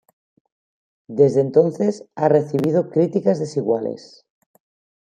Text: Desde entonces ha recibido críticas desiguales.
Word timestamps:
Desde 1.07 1.41
entonces 1.41 2.07
ha 2.15 2.27
recibido 2.27 2.89
críticas 2.89 3.37
desiguales. 3.39 4.25